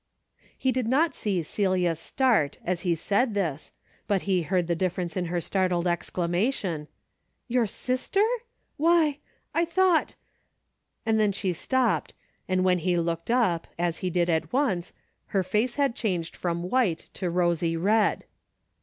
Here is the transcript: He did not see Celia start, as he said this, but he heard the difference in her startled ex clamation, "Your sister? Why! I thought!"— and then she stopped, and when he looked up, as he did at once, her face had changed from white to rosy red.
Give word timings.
He 0.57 0.71
did 0.71 0.87
not 0.87 1.13
see 1.13 1.43
Celia 1.43 1.93
start, 1.95 2.57
as 2.65 2.81
he 2.81 2.95
said 2.95 3.35
this, 3.35 3.71
but 4.07 4.23
he 4.23 4.41
heard 4.41 4.65
the 4.65 4.75
difference 4.75 5.15
in 5.15 5.25
her 5.25 5.39
startled 5.39 5.85
ex 5.85 6.09
clamation, 6.09 6.87
"Your 7.47 7.67
sister? 7.67 8.25
Why! 8.77 9.19
I 9.53 9.63
thought!"— 9.63 10.15
and 11.05 11.19
then 11.19 11.31
she 11.31 11.53
stopped, 11.53 12.15
and 12.47 12.63
when 12.63 12.79
he 12.79 12.97
looked 12.97 13.29
up, 13.29 13.67
as 13.77 13.99
he 13.99 14.09
did 14.09 14.27
at 14.27 14.51
once, 14.51 14.91
her 15.27 15.43
face 15.43 15.75
had 15.75 15.93
changed 15.93 16.35
from 16.35 16.63
white 16.63 17.07
to 17.13 17.29
rosy 17.29 17.77
red. 17.77 18.23